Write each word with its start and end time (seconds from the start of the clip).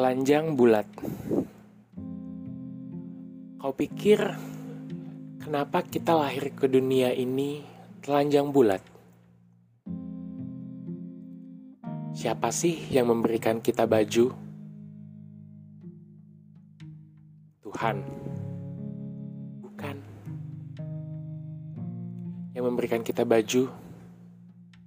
telanjang 0.00 0.56
bulat. 0.56 0.88
Kau 3.60 3.76
pikir 3.76 4.16
kenapa 5.44 5.84
kita 5.84 6.16
lahir 6.16 6.56
ke 6.56 6.64
dunia 6.72 7.12
ini 7.12 7.60
telanjang 8.00 8.48
bulat? 8.48 8.80
Siapa 12.16 12.48
sih 12.48 12.88
yang 12.88 13.12
memberikan 13.12 13.60
kita 13.60 13.84
baju? 13.84 14.32
Tuhan. 17.60 17.96
Bukan. 19.60 19.96
Yang 22.56 22.64
memberikan 22.64 23.04
kita 23.04 23.28
baju, 23.28 23.68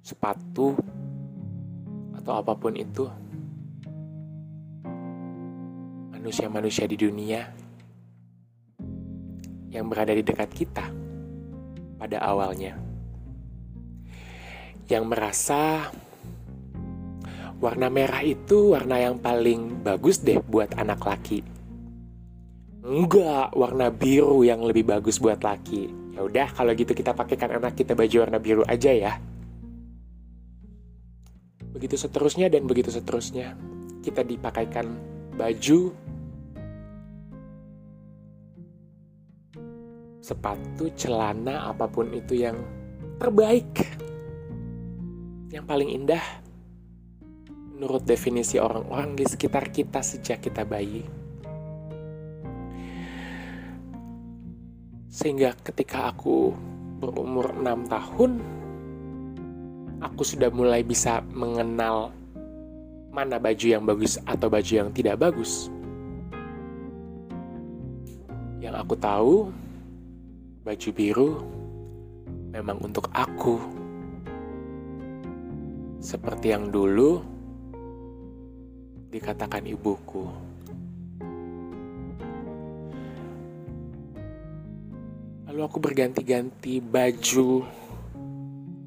sepatu, 0.02 0.74
atau 2.18 2.34
apa 2.34 2.58
pun 2.58 2.74
itu 2.74 3.06
manusia-manusia 6.24 6.88
di 6.88 6.96
dunia 6.96 7.44
yang 9.76 9.92
berada 9.92 10.16
di 10.16 10.24
dekat 10.24 10.56
kita 10.56 10.88
pada 12.00 12.24
awalnya. 12.24 12.80
Yang 14.88 15.04
merasa 15.04 15.92
warna 17.60 17.92
merah 17.92 18.24
itu 18.24 18.72
warna 18.72 19.04
yang 19.04 19.20
paling 19.20 19.84
bagus 19.84 20.24
deh 20.24 20.40
buat 20.48 20.72
anak 20.80 21.04
laki. 21.04 21.44
Enggak, 22.88 23.52
warna 23.60 23.92
biru 23.92 24.48
yang 24.48 24.64
lebih 24.64 24.88
bagus 24.88 25.20
buat 25.20 25.44
laki. 25.44 25.92
Ya 26.16 26.24
udah, 26.24 26.48
kalau 26.56 26.72
gitu 26.72 26.96
kita 26.96 27.12
pakaikan 27.12 27.60
anak 27.60 27.76
kita 27.76 28.00
baju 28.00 28.16
warna 28.24 28.40
biru 28.40 28.64
aja 28.72 28.96
ya. 28.96 29.20
Begitu 31.76 32.00
seterusnya 32.00 32.48
dan 32.48 32.64
begitu 32.64 32.96
seterusnya. 32.96 33.60
Kita 34.00 34.24
dipakaikan 34.24 34.88
baju 35.36 36.03
sepatu, 40.24 40.88
celana, 40.96 41.68
apa 41.68 41.84
pun 41.92 42.08
itu 42.16 42.40
yang 42.40 42.56
terbaik, 43.20 43.84
yang 45.52 45.68
paling 45.68 45.92
indah 45.92 46.24
menurut 47.76 48.08
definisi 48.08 48.56
orang-orang 48.56 49.20
di 49.20 49.28
sekitar 49.28 49.68
kita 49.68 50.00
sejak 50.00 50.40
kita 50.40 50.64
bayi. 50.64 51.04
Sehingga 55.12 55.60
ketika 55.60 56.16
aku 56.16 56.56
berumur 57.04 57.52
6 57.60 57.92
tahun, 57.92 58.32
aku 60.00 60.24
sudah 60.24 60.48
mulai 60.48 60.88
bisa 60.88 61.20
mengenal 61.36 62.16
mana 63.12 63.38
baju 63.38 63.66
yang 63.68 63.84
bagus 63.84 64.16
atau 64.24 64.48
baju 64.48 64.72
yang 64.72 64.90
tidak 64.96 65.20
bagus. 65.20 65.68
Yang 68.64 68.76
aku 68.80 68.96
tahu, 68.96 69.36
Baju 70.64 70.90
biru 70.96 71.30
memang 72.56 72.80
untuk 72.80 73.12
aku. 73.12 73.60
Seperti 76.00 76.56
yang 76.56 76.72
dulu 76.72 77.20
dikatakan 79.12 79.68
ibuku. 79.68 80.24
Lalu 85.52 85.62
aku 85.68 85.78
berganti-ganti 85.84 86.80
baju, 86.80 87.68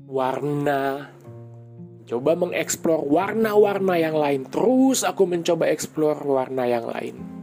warna, 0.08 1.12
coba 2.08 2.40
mengeksplor 2.40 3.04
warna-warna 3.04 4.00
yang 4.00 4.16
lain. 4.16 4.48
Terus 4.48 5.04
aku 5.04 5.28
mencoba 5.28 5.68
eksplor 5.68 6.24
warna 6.24 6.64
yang 6.64 6.88
lain. 6.88 7.35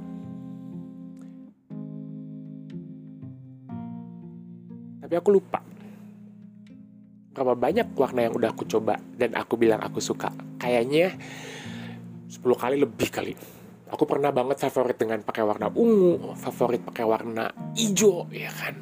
Tapi 5.14 5.22
aku 5.22 5.38
lupa. 5.38 5.62
Berapa 7.38 7.54
banyak 7.54 7.94
warna 7.94 8.26
yang 8.26 8.34
udah 8.34 8.50
aku 8.50 8.66
coba 8.66 8.98
dan 9.14 9.38
aku 9.38 9.62
bilang 9.62 9.78
aku 9.78 10.02
suka? 10.02 10.34
Kayaknya 10.58 11.14
10 12.34 12.42
kali 12.42 12.82
lebih 12.82 13.14
kali. 13.14 13.38
Aku 13.94 14.10
pernah 14.10 14.34
banget 14.34 14.66
favorit 14.66 14.98
dengan 14.98 15.22
pakai 15.22 15.46
warna 15.46 15.70
ungu 15.70 16.34
favorit 16.34 16.82
pakai 16.82 17.06
warna 17.06 17.46
hijau 17.78 18.26
ya 18.34 18.50
kan? 18.50 18.74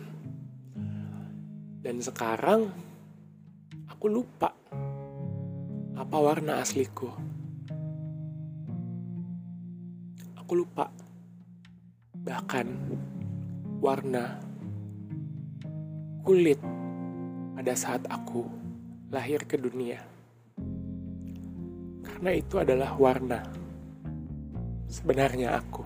Dan 1.83 1.99
sekarang 1.99 2.71
aku 3.91 4.07
lupa 4.07 4.55
apa 5.99 6.15
warna 6.15 6.63
asliku. 6.63 7.11
Aku 10.39 10.53
lupa. 10.55 10.87
Bahkan 12.23 12.67
warna 13.83 14.50
kulit 16.21 16.61
pada 17.57 17.73
saat 17.73 18.05
aku 18.09 18.45
lahir 19.09 19.41
ke 19.45 19.57
dunia. 19.57 20.01
Karena 22.05 22.31
itu 22.37 22.61
adalah 22.61 22.93
warna 22.97 23.41
sebenarnya 24.85 25.57
aku. 25.57 25.83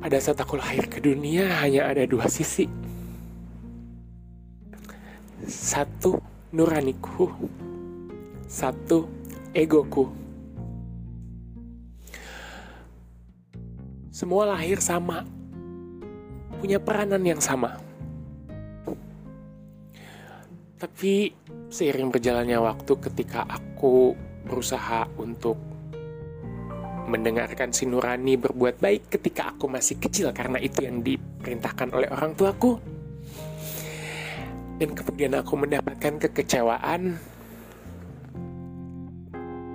Pada 0.00 0.22
saat 0.22 0.38
aku 0.38 0.54
lahir 0.60 0.86
ke 0.86 1.02
dunia 1.02 1.50
hanya 1.64 1.88
ada 1.90 2.04
dua 2.06 2.28
sisi. 2.28 2.68
Satu 5.46 6.20
nuraniku, 6.52 7.32
satu 8.46 9.08
egoku. 9.50 10.06
Semua 14.14 14.56
lahir 14.56 14.80
sama, 14.80 15.26
punya 16.56 16.80
peranan 16.80 17.22
yang 17.22 17.38
sama. 17.38 17.76
Tapi 20.76 21.32
seiring 21.72 22.12
berjalannya 22.12 22.60
waktu 22.60 22.92
ketika 23.00 23.48
aku 23.48 24.12
berusaha 24.44 25.08
untuk 25.16 25.56
mendengarkan 27.06 27.70
si 27.70 27.86
Nurani 27.86 28.34
berbuat 28.36 28.82
baik 28.82 29.08
ketika 29.08 29.54
aku 29.54 29.70
masih 29.70 29.96
kecil 29.96 30.34
karena 30.34 30.58
itu 30.60 30.84
yang 30.84 31.00
diperintahkan 31.00 31.94
oleh 31.96 32.10
orang 32.12 32.34
tuaku. 32.36 32.76
Dan 34.76 34.92
kemudian 34.92 35.32
aku 35.32 35.56
mendapatkan 35.56 36.20
kekecewaan, 36.20 37.16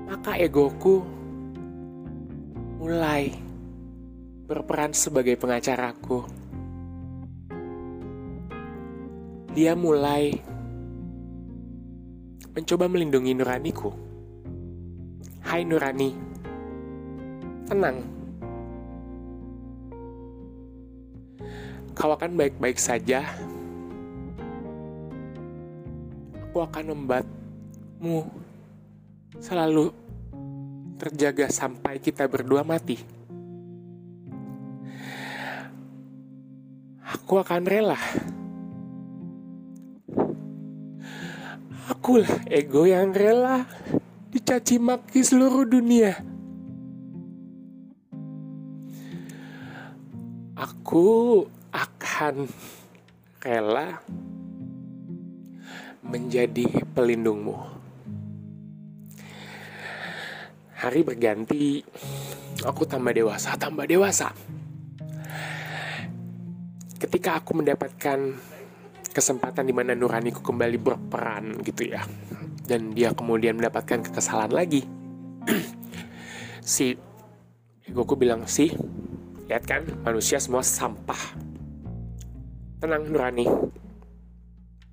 maka 0.06 0.38
egoku 0.38 1.02
mulai 2.78 3.34
berperan 4.46 4.94
sebagai 4.94 5.34
pengacaraku 5.42 6.41
dia 9.52 9.76
mulai 9.76 10.32
mencoba 12.56 12.88
melindungi 12.88 13.36
nuraniku. 13.36 13.92
Hai 15.44 15.68
Nurani, 15.68 16.16
tenang. 17.68 18.00
Kau 21.92 22.16
akan 22.16 22.40
baik-baik 22.40 22.80
saja. 22.80 23.28
Aku 26.48 26.64
akan 26.64 26.96
membuatmu 26.96 28.32
selalu 29.44 29.92
terjaga 30.96 31.52
sampai 31.52 32.00
kita 32.00 32.24
berdua 32.32 32.64
mati. 32.64 32.96
Aku 37.04 37.36
akan 37.44 37.68
rela 37.68 38.00
Akulah 42.12 42.44
ego 42.52 42.84
yang 42.84 43.16
rela 43.16 43.64
dicaci 44.36 44.84
maki 44.84 45.24
seluruh 45.24 45.64
dunia. 45.64 46.20
Aku 50.60 51.48
akan 51.72 52.52
rela 53.40 54.04
menjadi 56.04 56.84
pelindungmu. 56.92 57.56
Hari 60.84 61.08
berganti, 61.08 61.80
aku 62.68 62.84
tambah 62.92 63.16
dewasa, 63.16 63.56
tambah 63.56 63.88
dewasa. 63.88 64.36
Ketika 67.00 67.40
aku 67.40 67.64
mendapatkan 67.64 68.36
kesempatan 69.12 69.68
di 69.68 69.76
mana 69.76 69.92
nuraniku 69.92 70.40
kembali 70.40 70.80
berperan 70.80 71.60
gitu 71.62 71.92
ya. 71.92 72.02
Dan 72.64 72.96
dia 72.96 73.12
kemudian 73.12 73.60
mendapatkan 73.60 74.02
kekesalan 74.08 74.52
lagi. 74.52 74.88
Si 76.62 76.94
egoku 77.90 78.14
bilang 78.14 78.46
sih 78.46 78.70
lihat 79.50 79.66
kan 79.66 79.82
manusia 80.08 80.38
semua 80.38 80.62
sampah. 80.64 81.36
Tenang 82.80 83.10
nurani. 83.10 83.50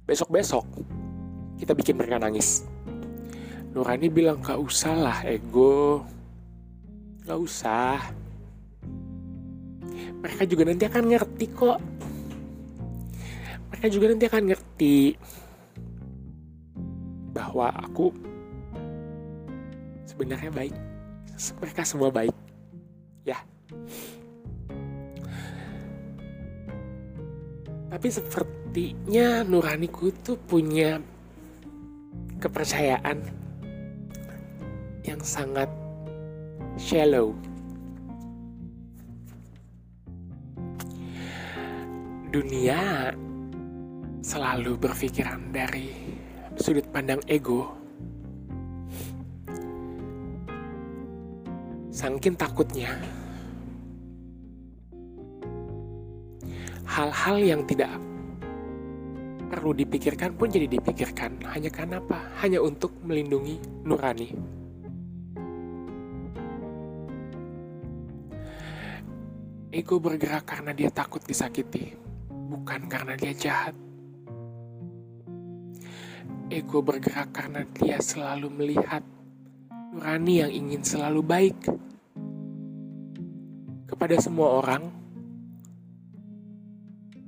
Besok 0.08 0.32
besok 0.32 0.64
kita 1.60 1.76
bikin 1.76 1.98
mereka 2.00 2.22
nangis. 2.22 2.64
Nurani 3.76 4.08
bilang 4.08 4.40
gak 4.40 4.56
usah 4.56 4.94
lah 4.96 5.18
ego. 5.28 6.02
Gak 7.28 7.38
usah. 7.38 8.00
Mereka 10.18 10.42
juga 10.48 10.62
nanti 10.66 10.88
akan 10.88 11.04
ngerti 11.12 11.46
kok 11.52 11.78
Mereka 13.78 13.94
juga 13.94 14.10
nanti 14.10 14.26
akan 14.26 14.44
ngerti 14.50 15.14
Bahwa 17.30 17.70
aku 17.70 18.10
Sebenarnya 20.02 20.50
baik. 20.50 20.74
Mereka 21.62 21.86
semua 21.86 22.10
baik. 22.10 22.34
Ya. 23.22 23.38
Tapi 27.86 28.08
sepertinya 28.10 29.46
Nuraniku 29.46 30.10
tuh 30.26 30.34
punya 30.42 30.98
kepercayaan 32.42 33.22
yang 35.06 35.22
sangat 35.22 35.70
shallow. 36.74 37.30
Dunia 42.34 43.14
selalu 44.28 44.76
berpikiran 44.76 45.40
dari 45.48 45.88
sudut 46.60 46.84
pandang 46.92 47.24
ego. 47.32 47.72
Sangkin 51.88 52.36
takutnya 52.36 52.92
hal-hal 56.84 57.40
yang 57.40 57.64
tidak 57.64 57.88
perlu 59.48 59.72
dipikirkan 59.72 60.36
pun 60.36 60.52
jadi 60.52 60.68
dipikirkan. 60.68 61.40
Hanya 61.48 61.72
karena 61.72 61.96
apa? 61.96 62.20
Hanya 62.44 62.60
untuk 62.60 62.92
melindungi 63.00 63.56
nurani. 63.88 64.28
Ego 69.72 69.96
bergerak 69.96 70.44
karena 70.44 70.76
dia 70.76 70.92
takut 70.92 71.24
disakiti, 71.24 71.96
bukan 72.28 72.92
karena 72.92 73.16
dia 73.16 73.32
jahat. 73.32 73.87
Ego 76.48 76.80
bergerak 76.80 77.28
karena 77.36 77.60
dia 77.76 78.00
selalu 78.00 78.48
melihat 78.48 79.04
nurani 79.92 80.40
yang 80.40 80.48
ingin 80.48 80.80
selalu 80.80 81.20
baik 81.20 81.60
kepada 83.84 84.16
semua 84.16 84.64
orang, 84.64 84.88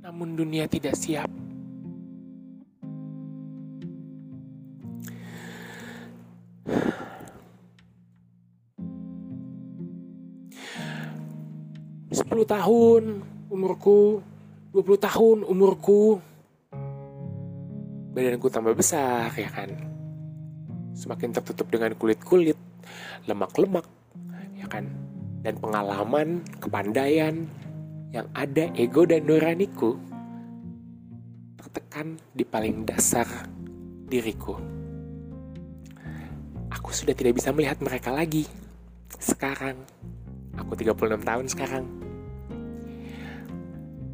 namun 0.01 0.33
dunia 0.33 0.65
tidak 0.65 0.97
siap. 0.97 1.29
Sepuluh 12.09 12.49
tahun 12.49 13.21
umurku, 13.53 14.17
20 14.73 14.97
tahun 14.97 15.37
umurku, 15.45 16.17
badanku 18.11 18.51
tambah 18.51 18.75
besar 18.75 19.31
ya 19.39 19.47
kan. 19.47 19.71
Semakin 20.91 21.31
tertutup 21.31 21.71
dengan 21.71 21.95
kulit-kulit, 21.95 22.59
lemak-lemak, 23.25 23.87
ya 24.59 24.67
kan. 24.67 24.85
Dan 25.41 25.57
pengalaman, 25.57 26.45
kepandaian, 26.61 27.49
yang 28.11 28.27
ada 28.35 28.67
ego 28.75 29.07
dan 29.07 29.23
nuraniku 29.23 29.95
tertekan 31.55 32.19
di 32.35 32.43
paling 32.43 32.83
dasar 32.83 33.25
diriku. 34.11 34.59
Aku 36.71 36.91
sudah 36.91 37.15
tidak 37.15 37.39
bisa 37.39 37.55
melihat 37.55 37.79
mereka 37.79 38.11
lagi. 38.11 38.43
Sekarang, 39.15 39.79
aku 40.59 40.75
36 40.75 41.23
tahun 41.23 41.45
sekarang. 41.47 41.85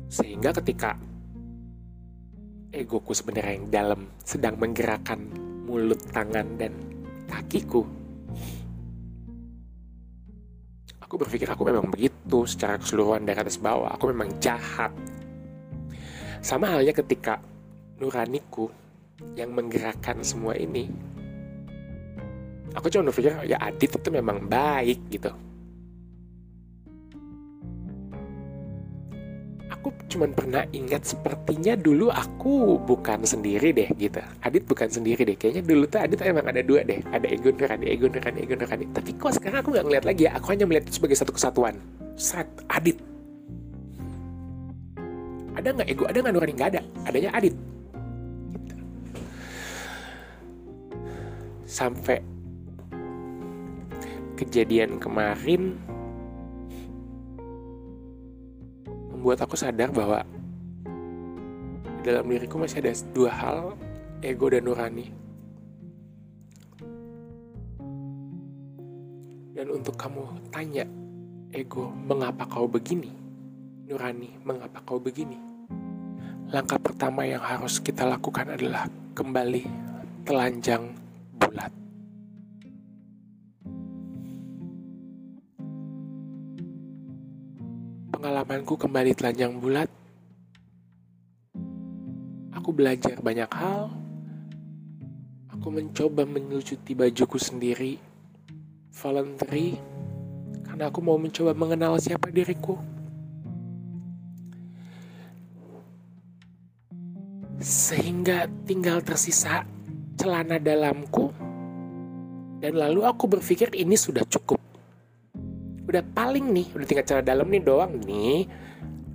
Sehingga 0.07 0.53
ketika 0.61 0.97
egoku 2.81 3.13
sebenarnya 3.15 3.53
yang 3.57 3.67
dalam 3.73 4.01
sedang 4.21 4.55
menggerakkan 4.61 5.19
mulut, 5.67 5.99
tangan, 6.13 6.57
dan 6.57 6.71
kakiku, 7.27 7.83
aku 11.03 11.15
berpikir 11.19 11.47
aku 11.47 11.63
memang 11.67 11.87
begitu 11.87 12.43
secara 12.43 12.75
keseluruhan 12.75 13.23
dari 13.23 13.39
atas 13.39 13.59
bawah. 13.59 13.91
Aku 13.95 14.11
memang 14.11 14.31
jahat. 14.43 14.91
Sama 16.43 16.71
halnya 16.71 16.93
ketika 16.95 17.39
nuraniku 17.97 18.69
yang 19.33 19.55
menggerakkan 19.55 20.21
semua 20.21 20.53
ini. 20.53 20.91
Aku 22.77 22.93
cuma 22.93 23.09
berpikir 23.09 23.33
ya 23.49 23.57
Adit 23.57 23.89
itu 23.89 24.09
memang 24.13 24.45
baik 24.45 25.09
gitu. 25.09 25.33
Aku 29.87 29.95
cuma 30.11 30.27
pernah 30.27 30.67
ingat 30.75 31.07
sepertinya 31.07 31.79
dulu 31.79 32.11
aku 32.11 32.75
bukan 32.75 33.23
sendiri 33.23 33.71
deh 33.71 33.87
gitu. 33.95 34.19
Adit 34.43 34.67
bukan 34.67 34.91
sendiri 34.91 35.23
deh. 35.23 35.39
Kayaknya 35.39 35.63
dulu 35.63 35.87
tuh 35.87 36.03
Adit 36.03 36.19
emang 36.27 36.43
ada 36.43 36.59
dua 36.59 36.83
deh. 36.83 36.99
Ada 37.07 37.23
ego 37.31 37.55
nurani, 37.55 37.87
ego 37.87 38.11
nurani, 38.11 38.43
ego 38.43 38.59
nurani. 38.59 38.83
Tapi 38.91 39.15
kok 39.15 39.39
sekarang 39.39 39.63
aku 39.63 39.71
nggak 39.71 39.87
ngeliat 39.87 40.03
lagi 40.03 40.27
ya. 40.27 40.35
Aku 40.35 40.51
hanya 40.51 40.67
melihat 40.67 40.91
itu 40.91 40.99
sebagai 40.99 41.15
satu 41.15 41.31
kesatuan. 41.31 41.79
Set, 42.19 42.51
Adit. 42.67 42.99
Ada 45.55 45.71
nggak 45.71 45.87
ego? 45.87 46.03
Ada 46.03 46.17
nggak 46.19 46.33
nurani? 46.35 46.53
Nggak 46.59 46.69
ada. 46.75 46.81
Adanya 47.07 47.31
Adit. 47.31 47.55
Sampai 51.63 52.19
kejadian 54.35 54.99
kemarin 54.99 55.79
membuat 59.27 59.43
aku 59.43 59.59
sadar 59.59 59.91
bahwa 59.91 60.23
dalam 61.99 62.31
diriku 62.31 62.63
masih 62.63 62.79
ada 62.79 62.95
dua 63.11 63.27
hal, 63.27 63.75
ego 64.23 64.47
dan 64.47 64.63
nurani. 64.63 65.11
Dan 69.51 69.67
untuk 69.67 69.99
kamu 69.99 70.47
tanya, 70.47 70.87
ego, 71.51 71.91
mengapa 72.07 72.47
kau 72.47 72.71
begini? 72.71 73.11
Nurani, 73.91 74.31
mengapa 74.47 74.79
kau 74.87 74.95
begini? 74.95 75.35
Langkah 76.47 76.79
pertama 76.79 77.27
yang 77.27 77.43
harus 77.43 77.83
kita 77.83 78.07
lakukan 78.07 78.55
adalah 78.55 78.87
kembali 79.11 79.67
telanjang 80.23 80.95
pengalamanku 88.67 88.83
kembali 88.83 89.11
telanjang 89.15 89.53
bulat, 89.63 89.87
aku 92.51 92.75
belajar 92.75 93.15
banyak 93.23 93.47
hal. 93.55 93.87
Aku 95.55 95.71
mencoba 95.71 96.27
menyucuti 96.27 96.91
bajuku 96.91 97.39
sendiri, 97.39 97.95
voluntary, 98.91 99.79
karena 100.67 100.91
aku 100.91 100.99
mau 100.99 101.15
mencoba 101.15 101.55
mengenal 101.55 101.95
siapa 101.95 102.27
diriku. 102.27 102.75
Sehingga 107.63 108.51
tinggal 108.67 108.99
tersisa 108.99 109.63
celana 110.19 110.59
dalamku, 110.59 111.31
dan 112.59 112.75
lalu 112.75 113.07
aku 113.07 113.31
berpikir 113.31 113.71
ini 113.79 113.95
sudah 113.95 114.27
cukup 114.27 114.56
udah 115.87 116.03
paling 116.11 116.51
nih 116.51 116.67
udah 116.75 116.85
tinggal 116.85 117.07
cara 117.07 117.21
dalam 117.23 117.47
nih 117.47 117.63
doang 117.63 117.95
nih. 118.03 118.43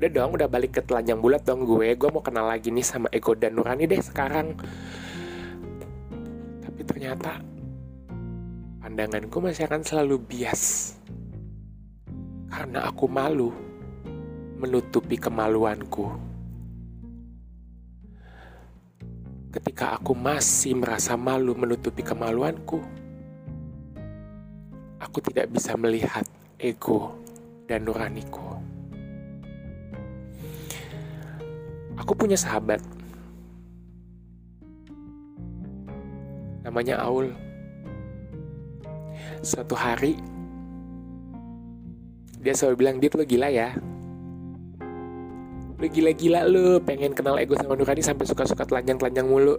Udah 0.00 0.10
dong 0.10 0.34
udah 0.34 0.48
balik 0.50 0.80
ke 0.80 0.82
telanjang 0.82 1.20
bulat 1.20 1.44
dong 1.46 1.62
gue. 1.68 1.94
Gue 1.94 2.08
mau 2.10 2.24
kenal 2.24 2.48
lagi 2.48 2.72
nih 2.72 2.82
sama 2.82 3.06
Ego 3.12 3.36
dan 3.38 3.54
Nurani 3.54 3.86
deh 3.86 4.00
sekarang. 4.02 4.56
Tapi 6.64 6.80
ternyata 6.82 7.38
pandanganku 8.82 9.38
masih 9.38 9.68
akan 9.68 9.84
selalu 9.86 10.16
bias. 10.26 10.96
Karena 12.50 12.88
aku 12.88 13.06
malu 13.06 13.54
menutupi 14.58 15.20
kemaluanku. 15.20 16.08
Ketika 19.52 20.00
aku 20.00 20.16
masih 20.16 20.74
merasa 20.80 21.14
malu 21.14 21.52
menutupi 21.52 22.00
kemaluanku 22.00 22.80
aku 25.02 25.18
tidak 25.18 25.50
bisa 25.50 25.74
melihat 25.76 26.24
ego, 26.62 27.10
dan 27.66 27.82
nuraniku. 27.82 28.54
Aku 31.98 32.14
punya 32.14 32.38
sahabat. 32.38 32.78
Namanya 36.62 37.02
Aul. 37.02 37.34
Suatu 39.42 39.74
hari, 39.74 40.14
dia 42.38 42.54
selalu 42.54 42.74
bilang, 42.78 42.96
Dit 43.02 43.18
lo 43.18 43.26
gila 43.26 43.50
ya. 43.50 43.74
Lo 45.82 45.86
gila-gila 45.90 46.46
lo 46.46 46.78
pengen 46.78 47.10
kenal 47.10 47.42
ego 47.42 47.58
sama 47.58 47.74
nurani 47.74 47.98
sampai 47.98 48.22
suka-suka 48.22 48.62
telanjang-telanjang 48.62 49.26
mulu. 49.26 49.58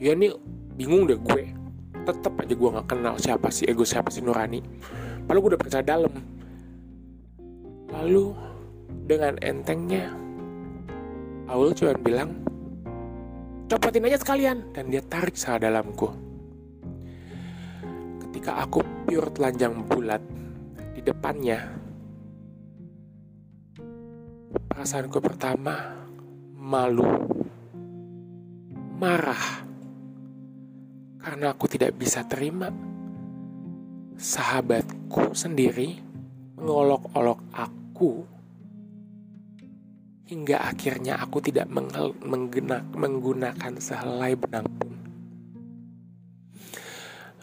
Ya 0.00 0.16
nih 0.16 0.32
bingung 0.80 1.04
deh 1.04 1.20
gue. 1.20 1.52
tetap 2.04 2.36
aja 2.36 2.52
gue 2.52 2.68
nggak 2.68 2.84
kenal 2.84 3.16
siapa 3.16 3.48
sih 3.48 3.64
ego 3.64 3.80
siapa 3.80 4.12
sih 4.12 4.20
Nurani 4.20 4.60
padahal 5.24 5.40
gue 5.42 5.50
udah 5.56 5.62
percaya 5.62 5.84
dalam. 5.84 6.14
Lalu 7.94 8.34
dengan 9.04 9.38
entengnya 9.44 10.24
Aul 11.44 11.76
cuma 11.76 11.92
bilang 12.00 12.40
copotin 13.68 14.08
aja 14.08 14.16
sekalian. 14.16 14.72
Dan 14.72 14.88
dia 14.88 15.04
tarik 15.04 15.36
salah 15.36 15.68
dalamku. 15.68 16.08
Ketika 18.28 18.64
aku 18.64 18.80
pure 19.04 19.28
telanjang 19.30 19.84
bulat 19.84 20.24
di 20.96 21.00
depannya 21.04 21.60
perasaanku 24.72 25.20
pertama 25.20 26.00
malu 26.56 27.06
marah. 28.96 29.68
Karena 31.20 31.52
aku 31.52 31.64
tidak 31.68 31.96
bisa 31.96 32.24
terima 32.24 32.68
sahabatku 34.18 35.34
sendiri 35.34 35.98
mengolok-olok 36.58 37.40
aku 37.52 38.24
hingga 40.24 40.64
akhirnya 40.64 41.20
aku 41.20 41.38
tidak 41.44 41.68
menggunakan 42.94 43.72
sehelai 43.76 44.32
benang 44.34 44.64
pun. 44.80 44.92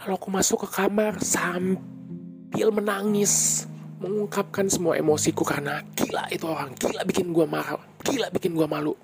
Lalu 0.02 0.12
aku 0.18 0.28
masuk 0.34 0.66
ke 0.66 0.70
kamar 0.82 1.22
sambil 1.22 2.74
menangis, 2.74 3.66
mengungkapkan 4.02 4.66
semua 4.66 4.98
emosiku 4.98 5.46
karena 5.46 5.86
gila 5.94 6.26
itu 6.34 6.50
orang, 6.50 6.74
gila 6.74 7.06
bikin 7.06 7.30
gua 7.30 7.46
marah, 7.46 7.78
gila 8.02 8.34
bikin 8.34 8.58
gua 8.58 8.66
malu 8.66 8.98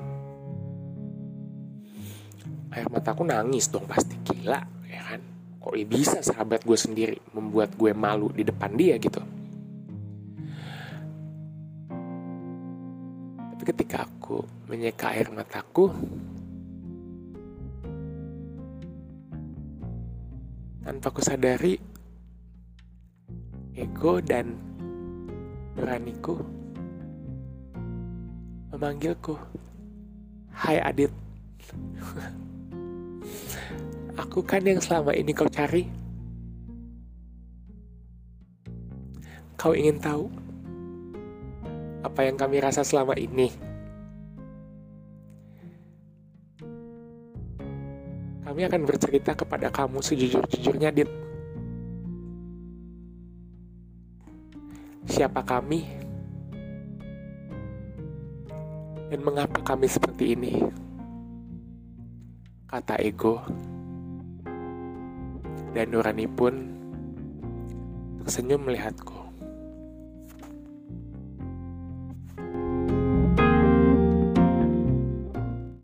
air 2.78 2.88
mataku 2.94 3.26
nangis 3.26 3.74
dong 3.74 3.90
pasti 3.90 4.14
gila 4.22 4.62
ya 4.86 5.02
kan 5.02 5.22
kok 5.68 5.76
bisa 5.84 6.24
sahabat 6.24 6.64
gue 6.64 6.80
sendiri 6.80 7.20
membuat 7.36 7.76
gue 7.76 7.92
malu 7.92 8.32
di 8.32 8.48
depan 8.48 8.72
dia 8.72 8.96
gitu? 8.96 9.20
Tapi 13.52 13.64
ketika 13.68 14.08
aku 14.08 14.48
menyeka 14.72 15.12
air 15.12 15.28
mataku 15.28 15.92
tanpa 20.88 21.12
aku 21.12 21.20
sadari 21.20 21.76
ego 23.76 24.24
dan 24.24 24.56
beraniku 25.76 26.48
memanggilku 28.72 29.36
Hai 30.56 30.80
Adit 30.80 31.12
Aku 34.18 34.42
kan 34.42 34.66
yang 34.66 34.82
selama 34.82 35.14
ini 35.14 35.30
kau 35.30 35.46
cari. 35.46 35.86
Kau 39.54 39.78
ingin 39.78 40.02
tahu 40.02 40.26
apa 42.02 42.26
yang 42.26 42.34
kami 42.34 42.58
rasa 42.58 42.82
selama 42.82 43.14
ini? 43.14 43.54
Kami 48.42 48.62
akan 48.66 48.82
bercerita 48.90 49.38
kepada 49.38 49.70
kamu 49.70 50.02
sejujur-jujurnya, 50.02 50.90
Dit. 50.90 51.10
Siapa 55.06 55.46
kami? 55.46 55.86
Dan 59.14 59.22
mengapa 59.22 59.62
kami 59.62 59.86
seperti 59.86 60.34
ini? 60.34 60.64
Kata 62.66 62.98
ego 62.98 63.46
dan 65.78 65.94
Nurani 65.94 66.26
pun 66.26 66.74
tersenyum 68.26 68.66
melihatku. 68.66 69.17